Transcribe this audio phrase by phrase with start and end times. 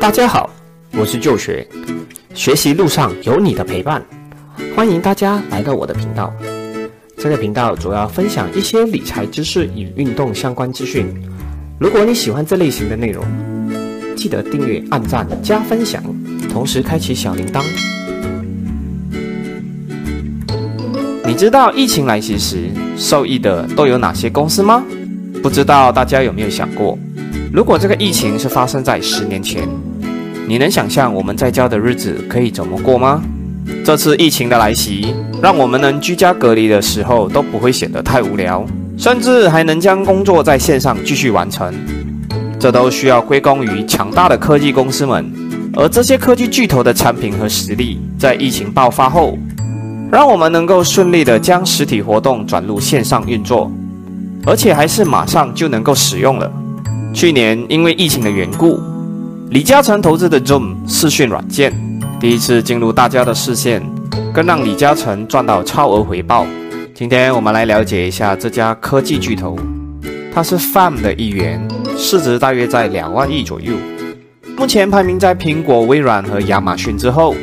[0.00, 0.50] 大家好，
[0.92, 1.66] 我是就学，
[2.34, 4.04] 学习路上有你的陪伴，
[4.74, 6.32] 欢迎大家来到我的频道。
[7.16, 11.06] 这个频道主要分享一些理财知识与运动相关资讯。
[11.78, 13.24] 如果你喜欢这类型的内容，
[14.16, 16.02] 记得订阅、按赞、加分享，
[16.50, 17.62] 同时开启小铃铛。
[21.24, 24.84] 你知道疫情来袭时受益的都有哪些公司吗？
[25.42, 26.98] 不知道大家有没有想过，
[27.56, 29.66] 如果这个疫情是发生在十年前，
[30.46, 33.22] 你能想象我们在家的日子可以怎么过吗？
[33.82, 38.62] 这次疫情的来袭，让我们能居家隔离的时候都不会显得太无聊，
[38.98, 41.72] 甚至还能将工作在线上继续完成。
[42.60, 45.24] 这都需要归功于强大的科技公司们，
[45.72, 49.34] 而这些科技巨头的产品和实力，在疫情爆发后，
[50.12, 53.72] 让我们能够顺利的将实体活动转入线上运作，
[54.44, 56.52] 而且还是马上就能够使用了。
[57.16, 58.78] 去年因为疫情的缘故，
[59.48, 61.72] 李嘉诚投资的 Zoom 视讯软件
[62.20, 63.82] 第一次进入大家的视线，
[64.34, 66.46] 更让李嘉诚赚到超额回报。
[66.94, 69.58] 今天我们来了解一下这家科技巨头，
[70.30, 73.72] 它是 Farm 的一员，市值大约在两万亿左右，
[74.58, 77.34] 目前排名在苹果、微软和亚马逊之后。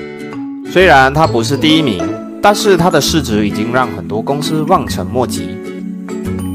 [0.70, 2.00] 虽然它不是第一名，
[2.44, 5.58] 但是它的市值已经让很多公司望尘莫及。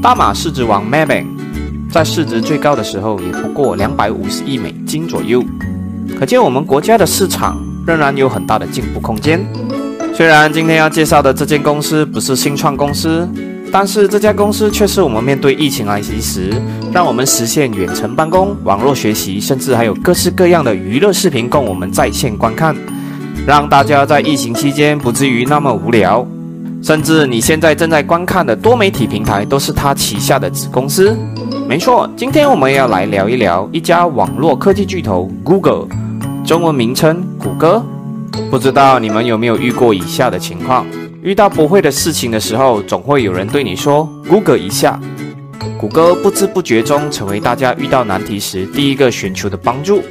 [0.01, 1.38] 大马市值王 Maybank。
[1.91, 5.43] 在市值最高的时候，也不过两百五十亿美金左右，
[6.17, 9.43] 可见我们国家的市场仍然有很大的进步空间。
[10.13, 13.27] 虽然今天要介绍的这间公司不是新创公司，
[13.71, 16.53] 但是这家公司却是我们面对疫情来袭时，
[16.93, 22.75] 让我们实现远程办公、网络学习，甚至还有各式各样的娱乐视频供我们在线观看，
[23.47, 26.25] 让大家在疫情期间不至于那么无聊。
[26.81, 31.17] 甚至你现在正在观看的多媒体平台都是它旗下的子公司。
[31.69, 35.85] 没错，今天我们要来聊一聊一家网络科技巨头 Google，
[36.43, 37.85] 中文名称谷歌。
[38.49, 40.83] 不知道你们有没有遇过以下的情况：
[41.21, 44.99] 遇到不会的事情的时候，总会有人对你说 “Google 一下”。
[45.79, 50.01] 谷歌不知不觉中成为大家遇到难题时第一个寻求的帮助。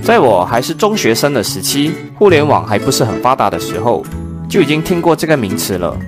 [0.00, 4.04] 在我还是中学生的时期，互联网还不是很发达的时候，
[4.48, 5.98] 就已经听过这个名词了。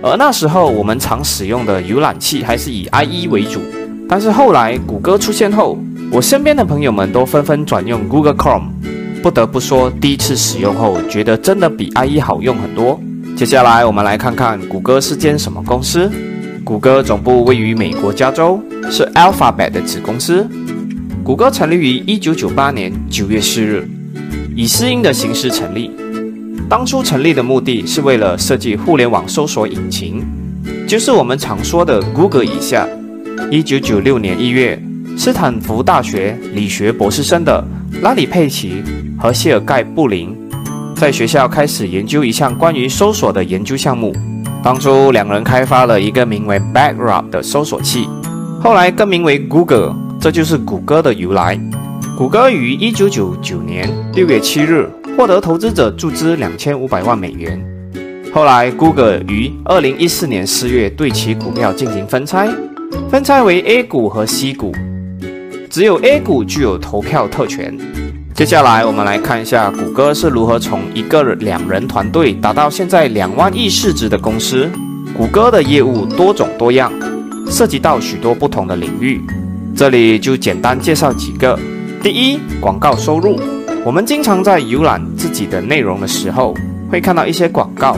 [0.00, 3.60] 而那时候我们常使用的浏览器还是以 IE 为主。
[4.08, 5.78] 但是后来谷歌出现后，
[6.10, 8.68] 我身边的朋友们都纷纷转用 Google Chrome。
[9.22, 13.00] 不得不说，第一次使用后觉得真的比 IE 好用很多。
[13.34, 16.10] 接下来我们来看看谷歌是间什么公司。
[16.62, 18.60] 谷歌总部位于美国加州，
[18.90, 20.46] 是 Alphabet 的子公司。
[21.22, 23.88] 谷歌成立于1998年9月4日，
[24.54, 25.90] 以私营的形式成立。
[26.68, 30.22] 当初成立的目的是为了设计互联网搜索引擎，
[30.86, 32.86] 就是我们常说的 Google 以下。
[33.50, 34.80] 一九九六年一月，
[35.16, 37.64] 斯坦福大学理学博士生的
[38.02, 38.82] 拉里·佩奇
[39.18, 40.36] 和谢尔盖·布林
[40.96, 44.14] 在学校开始研究一项关于搜索的研究项目。
[44.62, 48.08] 当初，两人开发了一个名为 Backrub 的搜索器，
[48.60, 51.58] 后来更名为 Google，这就是谷歌的由来。
[52.16, 57.60] 谷歌于一九九九年六月七日获得投资者注资两千五百万美元。
[58.32, 62.48] 后来，Google 于二零一四年四月对其股票进行分拆。
[63.10, 64.72] 分拆为 A 股和 C 股，
[65.70, 67.76] 只有 A 股具有投票特权。
[68.34, 74.68] 接下来，我们来看一下谷歌是如何从一个两人团队达到现在两万亿市值的公司。
[75.16, 76.92] 谷歌的业务多种多样，
[77.48, 79.20] 涉及到许多不同的领域。
[79.76, 81.56] 这里就简单介绍几个。
[82.02, 83.38] 第一，广告收入。
[83.84, 86.54] 我们经常在浏览自己的内容的时候，
[86.90, 87.96] 会看到一些广告，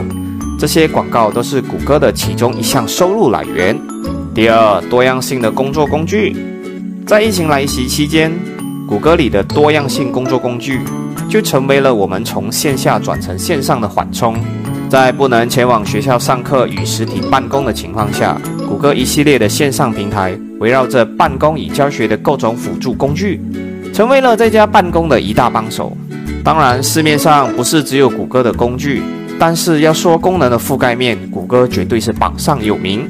[0.59, 3.75] 这些广告都是谷歌的其中一项收入来源。
[4.37, 6.35] 第二，多样性的工作工具，
[7.07, 8.31] 在疫情来袭期间，
[8.87, 10.79] 谷歌里的多样性工作工具
[11.27, 14.35] 就成为了我们从线下转成线上的缓冲。
[14.91, 18.39] 在不能前往学校上课与实体办公的情况下，
[18.69, 23.41] 谷歌一系列的线上平台围绕着办公与教学的各种辅助工具，
[23.91, 25.97] 成为了在家办公的一大帮手。
[26.43, 29.01] 当然，市面上不是只有谷歌的工具，
[29.39, 33.09] 但是要说功能的覆盖面，谷歌绝对是榜上有名。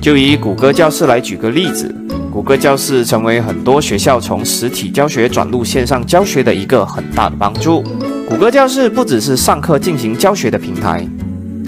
[0.00, 1.94] 就以谷歌教室来举个例子，
[2.32, 7.82] 谷歌教室成为很多学校从实体教学转入线上教学的一个很大的帮助。
[8.28, 11.06] 谷歌教室不只是上课进行教学的平台，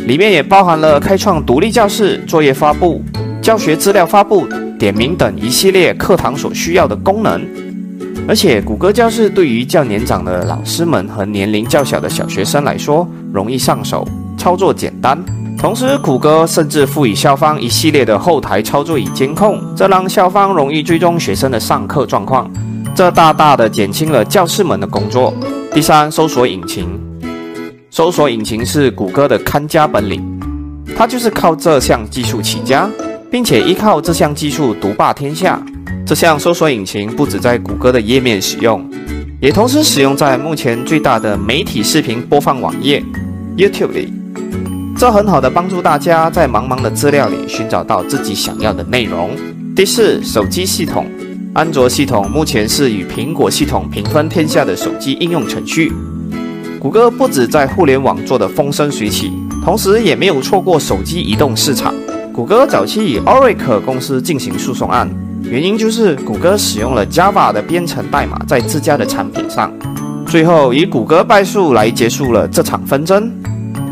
[0.07, 3.03] 里面也包含了开创独立教室、作业发布、
[3.43, 4.47] 教学资料发布、
[4.79, 7.45] 点名等一系列课堂所需要的功能。
[8.29, 14.07] 而且，谷歌教室对于较年长的老师们和年龄较小的小学生来说，容易上手，
[14.39, 15.19] 操作简单。
[15.61, 22.51] 同时，谷歌甚至赋予校方一系列的后台操作与监控，这让校方容易追踪学生的上课状况。
[22.95, 25.35] 这大大的减轻了教师们的工作。
[25.71, 26.89] 第三，搜索引擎，
[27.91, 30.25] 搜索引擎是谷歌的看家本领，
[30.97, 32.89] 它就是靠这项技术起家，
[33.31, 35.63] 并且依靠这项技术独霸天下。
[36.07, 38.83] 这项搜索引擎不止在谷歌的页面使用，
[39.43, 43.05] 也同时使用在目前最大的媒体视频播放网页
[43.59, 44.20] YouTube 里。
[45.01, 49.31] 这很好的帮助大家在茫茫的资料里寻找到自己想要的内容。
[49.75, 51.07] 第四，手机系统，
[51.55, 55.91] 安卓系统目前是与苹果系统平分天下的手机应用程序。
[56.79, 59.33] 谷歌不止在互联网做得风生水起，
[59.65, 61.95] 同时也没有错过手机移动市场。
[62.31, 65.09] 谷歌早期以 Oracle 公司进行诉讼案，
[65.45, 69.73] 原因就是谷歌使用了 Java 的编程代码在自家的产品上，
[70.27, 73.33] 最后以谷歌败诉来结束了这场纷争。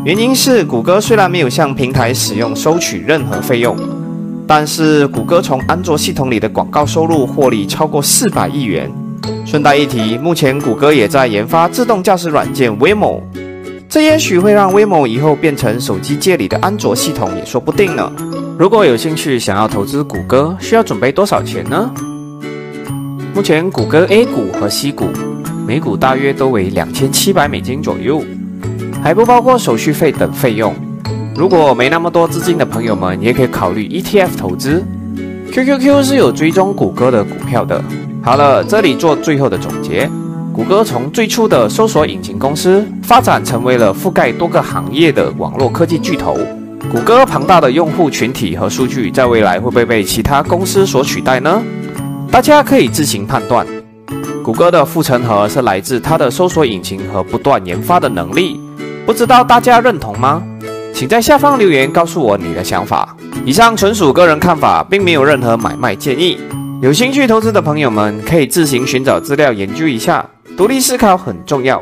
[0.05, 3.75] 原因是谷歌虽然没有向平台使用收取任何费用，
[4.47, 8.89] 但是谷歌从安卓系统里的广告收入获利超过四百亿元。
[9.45, 13.21] 顺带一提，目前谷歌也在研发自动驾驶软件 Waymo，
[13.89, 18.09] 这也许会让 Waymo 以后变成手机界里的安卓系统也说不定呢。
[18.57, 21.91] 如果有兴趣想要投资谷歌，需要准备多少钱呢？
[23.33, 25.07] 目前谷歌 A 股和 C 股
[25.67, 28.23] 每股大约都为两千七百美金左右。
[29.03, 30.73] 还不包括手续费等费用。
[31.35, 34.83] 如果没那么多资金的朋友们，也可以考虑 ETF 投资。
[35.51, 37.81] QQQ 是有追踪谷歌的股票的。
[38.21, 40.09] 好了，这里做最后的总结：
[40.53, 46.37] 谷歌从最初的搜索引擎公司，发展成为了覆盖多个行业的网络科技巨头。
[46.91, 51.61] 谷歌庞大的用户群体和数据，在未来会不会被其他公司所取代呢？
[52.29, 53.65] 大家可以自行判断。
[54.43, 58.59] 谷歌的护城河是来自它的搜索引擎和不断研发的能力。
[59.09, 60.39] 不知道大家认同吗？
[60.93, 63.17] 请在下方留言告诉我你的想法。
[63.43, 66.39] 以上纯属个人看法，并没有任何买卖建议。
[66.79, 70.23] 有兴趣投资的朋友们可以自行寻找资料研究一下，
[70.55, 71.81] 独立思考很重要。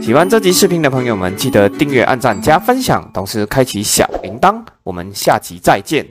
[0.00, 4.54] 喜欢这集视频的朋友们，记得订阅、按赞、加分享，同时开启小铃铛。
[4.82, 6.06] 我们下集再见。